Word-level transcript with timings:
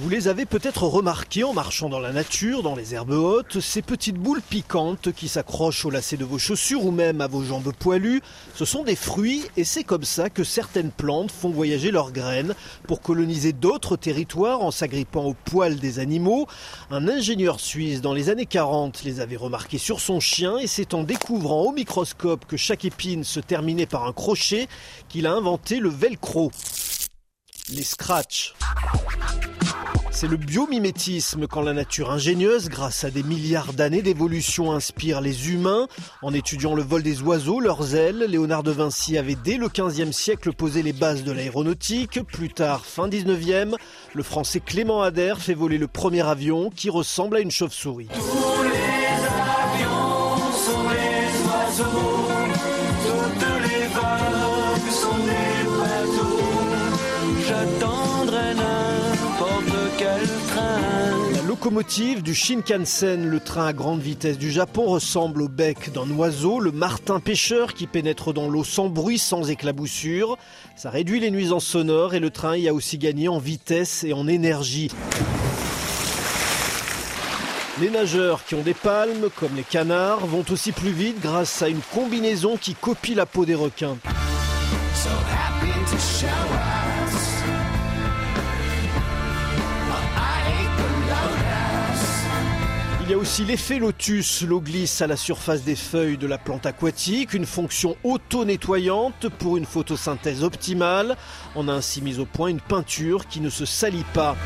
Vous 0.00 0.08
les 0.08 0.26
avez 0.26 0.44
peut-être 0.44 0.82
remarqués 0.82 1.44
en 1.44 1.52
marchant 1.52 1.88
dans 1.88 2.00
la 2.00 2.12
nature, 2.12 2.64
dans 2.64 2.74
les 2.74 2.94
herbes 2.94 3.12
hautes, 3.12 3.60
ces 3.60 3.80
petites 3.80 4.16
boules 4.16 4.42
piquantes 4.42 5.12
qui 5.12 5.28
s'accrochent 5.28 5.84
au 5.84 5.90
lacet 5.90 6.16
de 6.16 6.24
vos 6.24 6.38
chaussures 6.38 6.84
ou 6.84 6.90
même 6.90 7.20
à 7.20 7.28
vos 7.28 7.44
jambes 7.44 7.72
poilues. 7.72 8.20
Ce 8.56 8.64
sont 8.64 8.82
des 8.82 8.96
fruits 8.96 9.44
et 9.56 9.62
c'est 9.62 9.84
comme 9.84 10.02
ça 10.02 10.30
que 10.30 10.42
certaines 10.42 10.90
plantes 10.90 11.30
font 11.30 11.50
voyager 11.50 11.92
leurs 11.92 12.10
graines 12.10 12.56
pour 12.88 13.02
coloniser 13.02 13.52
d'autres 13.52 13.96
territoires 13.96 14.62
en 14.62 14.72
s'agrippant 14.72 15.26
aux 15.26 15.36
poils 15.44 15.76
des 15.76 16.00
animaux. 16.00 16.48
Un 16.90 17.06
ingénieur 17.06 17.60
suisse 17.60 18.00
dans 18.00 18.14
les 18.14 18.30
années 18.30 18.46
40 18.46 19.04
les 19.04 19.20
avait 19.20 19.36
remarqués 19.36 19.78
sur 19.78 20.00
son 20.00 20.18
chien 20.18 20.58
et 20.58 20.66
c'est 20.66 20.94
en 20.94 21.04
découvrant 21.04 21.62
au 21.62 21.72
microscope 21.72 22.46
que 22.46 22.56
chaque 22.56 22.84
épine 22.84 23.22
se 23.22 23.38
terminait 23.38 23.86
par 23.86 24.06
un 24.06 24.12
crochet 24.12 24.66
qu'il 25.08 25.28
a 25.28 25.32
inventé 25.32 25.78
le 25.78 25.88
velcro. 25.88 26.50
Les 27.70 27.84
scratchs. 27.84 28.54
C'est 30.24 30.30
le 30.30 30.38
biomimétisme 30.38 31.46
quand 31.46 31.60
la 31.60 31.74
nature 31.74 32.10
ingénieuse, 32.10 32.70
grâce 32.70 33.04
à 33.04 33.10
des 33.10 33.22
milliards 33.22 33.74
d'années 33.74 34.00
d'évolution, 34.00 34.72
inspire 34.72 35.20
les 35.20 35.50
humains. 35.50 35.86
En 36.22 36.32
étudiant 36.32 36.74
le 36.74 36.82
vol 36.82 37.02
des 37.02 37.20
oiseaux, 37.20 37.60
leurs 37.60 37.94
ailes, 37.94 38.24
Léonard 38.26 38.62
de 38.62 38.70
Vinci 38.70 39.18
avait 39.18 39.34
dès 39.34 39.58
le 39.58 39.68
XVe 39.68 40.12
siècle 40.12 40.54
posé 40.54 40.82
les 40.82 40.94
bases 40.94 41.24
de 41.24 41.32
l'aéronautique. 41.32 42.20
Plus 42.22 42.48
tard, 42.48 42.86
fin 42.86 43.06
19e, 43.06 43.74
le 44.14 44.22
français 44.22 44.60
Clément 44.60 45.02
Ader 45.02 45.34
fait 45.38 45.52
voler 45.52 45.76
le 45.76 45.88
premier 45.88 46.26
avion 46.26 46.70
qui 46.70 46.88
ressemble 46.88 47.36
à 47.36 47.40
une 47.40 47.50
chauve-souris. 47.50 48.08
La 60.00 61.42
locomotive 61.46 62.22
du 62.22 62.34
Shinkansen, 62.34 63.26
le 63.26 63.38
train 63.38 63.66
à 63.66 63.72
grande 63.72 64.00
vitesse 64.00 64.38
du 64.38 64.50
Japon, 64.50 64.86
ressemble 64.86 65.42
au 65.42 65.48
bec 65.48 65.92
d'un 65.92 66.10
oiseau, 66.10 66.58
le 66.58 66.72
martin 66.72 67.20
pêcheur 67.20 67.74
qui 67.74 67.86
pénètre 67.86 68.32
dans 68.32 68.48
l'eau 68.48 68.64
sans 68.64 68.88
bruit, 68.88 69.18
sans 69.18 69.50
éclaboussure. 69.50 70.36
Ça 70.74 70.90
réduit 70.90 71.20
les 71.20 71.30
nuisances 71.30 71.66
sonores 71.66 72.14
et 72.14 72.20
le 72.20 72.30
train 72.30 72.56
y 72.56 72.68
a 72.68 72.74
aussi 72.74 72.98
gagné 72.98 73.28
en 73.28 73.38
vitesse 73.38 74.02
et 74.04 74.12
en 74.12 74.26
énergie. 74.26 74.90
Les 77.80 77.90
nageurs 77.90 78.44
qui 78.44 78.54
ont 78.54 78.62
des 78.62 78.74
palmes, 78.74 79.28
comme 79.36 79.54
les 79.54 79.62
canards, 79.62 80.26
vont 80.26 80.44
aussi 80.50 80.72
plus 80.72 80.92
vite 80.92 81.20
grâce 81.20 81.62
à 81.62 81.68
une 81.68 81.82
combinaison 81.92 82.56
qui 82.56 82.74
copie 82.74 83.14
la 83.14 83.26
peau 83.26 83.44
des 83.44 83.54
requins. 83.54 83.96
Il 93.06 93.10
y 93.10 93.12
a 93.12 93.18
aussi 93.18 93.44
l'effet 93.44 93.78
lotus. 93.78 94.40
L'eau 94.44 94.62
glisse 94.62 95.02
à 95.02 95.06
la 95.06 95.18
surface 95.18 95.62
des 95.62 95.76
feuilles 95.76 96.16
de 96.16 96.26
la 96.26 96.38
plante 96.38 96.64
aquatique, 96.64 97.34
une 97.34 97.44
fonction 97.44 97.98
auto-nettoyante 98.02 99.28
pour 99.28 99.58
une 99.58 99.66
photosynthèse 99.66 100.42
optimale. 100.42 101.14
On 101.54 101.68
a 101.68 101.72
ainsi 101.74 102.00
mis 102.00 102.18
au 102.18 102.24
point 102.24 102.48
une 102.48 102.62
peinture 102.62 103.28
qui 103.28 103.42
ne 103.42 103.50
se 103.50 103.66
salit 103.66 104.06
pas. 104.14 104.36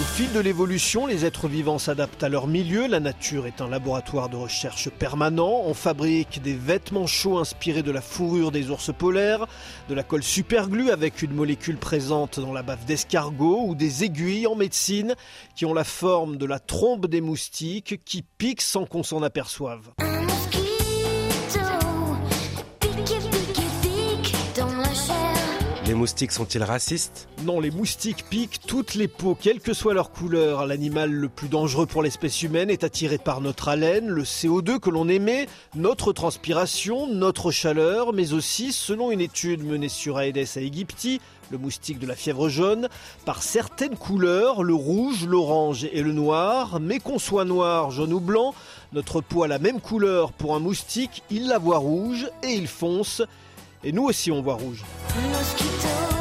Au 0.00 0.04
fil 0.04 0.32
de 0.32 0.40
l'évolution, 0.40 1.06
les 1.06 1.26
êtres 1.26 1.48
vivants 1.48 1.78
s'adaptent 1.78 2.24
à 2.24 2.30
leur 2.30 2.46
milieu. 2.46 2.86
La 2.86 2.98
nature 2.98 3.46
est 3.46 3.60
un 3.60 3.68
laboratoire 3.68 4.30
de 4.30 4.36
recherche 4.36 4.88
permanent. 4.88 5.64
On 5.66 5.74
fabrique 5.74 6.40
des 6.40 6.54
vêtements 6.54 7.06
chauds 7.06 7.38
inspirés 7.38 7.82
de 7.82 7.90
la 7.90 8.00
fourrure 8.00 8.52
des 8.52 8.70
ours 8.70 8.90
polaires, 8.96 9.46
de 9.90 9.94
la 9.94 10.02
colle 10.02 10.22
superglue 10.22 10.90
avec 10.90 11.20
une 11.20 11.34
molécule 11.34 11.76
présente 11.76 12.40
dans 12.40 12.54
la 12.54 12.62
bave 12.62 12.86
d'escargot 12.86 13.66
ou 13.66 13.74
des 13.74 14.02
aiguilles 14.02 14.46
en 14.46 14.54
médecine 14.54 15.14
qui 15.54 15.66
ont 15.66 15.74
la 15.74 15.84
forme 15.84 16.38
de 16.38 16.46
la 16.46 16.58
trompe 16.58 17.06
des 17.06 17.20
moustiques 17.20 18.02
qui 18.06 18.22
piquent 18.22 18.62
sans 18.62 18.86
qu'on 18.86 19.02
s'en 19.02 19.22
aperçoive. 19.22 19.90
Les 25.92 25.98
moustiques 25.98 26.32
sont-ils 26.32 26.62
racistes 26.62 27.28
Non, 27.44 27.60
les 27.60 27.70
moustiques 27.70 28.24
piquent 28.30 28.60
toutes 28.66 28.94
les 28.94 29.08
peaux, 29.08 29.36
quelle 29.38 29.60
que 29.60 29.74
soit 29.74 29.92
leur 29.92 30.10
couleur. 30.10 30.64
L'animal 30.64 31.12
le 31.12 31.28
plus 31.28 31.48
dangereux 31.48 31.84
pour 31.84 32.02
l'espèce 32.02 32.42
humaine 32.42 32.70
est 32.70 32.82
attiré 32.82 33.18
par 33.18 33.42
notre 33.42 33.68
haleine, 33.68 34.08
le 34.08 34.22
CO2 34.22 34.78
que 34.78 34.88
l'on 34.88 35.06
émet, 35.06 35.48
notre 35.74 36.14
transpiration, 36.14 37.06
notre 37.08 37.50
chaleur, 37.50 38.14
mais 38.14 38.32
aussi, 38.32 38.72
selon 38.72 39.10
une 39.10 39.20
étude 39.20 39.66
menée 39.66 39.90
sur 39.90 40.18
Aedes 40.18 40.56
aegypti, 40.56 41.20
le 41.50 41.58
moustique 41.58 41.98
de 41.98 42.06
la 42.06 42.16
fièvre 42.16 42.48
jaune, 42.48 42.88
par 43.26 43.42
certaines 43.42 43.96
couleurs, 43.96 44.62
le 44.62 44.72
rouge, 44.72 45.26
l'orange 45.26 45.86
et 45.92 46.00
le 46.00 46.14
noir, 46.14 46.80
mais 46.80 47.00
qu'on 47.00 47.18
soit 47.18 47.44
noir, 47.44 47.90
jaune 47.90 48.14
ou 48.14 48.20
blanc, 48.20 48.54
notre 48.94 49.20
peau 49.20 49.42
a 49.42 49.48
la 49.48 49.58
même 49.58 49.82
couleur 49.82 50.32
pour 50.32 50.54
un 50.54 50.58
moustique, 50.58 51.22
il 51.30 51.48
la 51.48 51.58
voit 51.58 51.76
rouge 51.76 52.30
et 52.42 52.54
il 52.54 52.66
fonce. 52.66 53.20
Et 53.84 53.92
nous 53.92 54.04
aussi 54.04 54.32
on 54.32 54.40
voit 54.40 54.54
rouge. 54.54 54.84
Mosquito 55.14 56.11